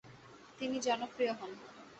[0.59, 1.51] তিনি জনপ্রিয় হন।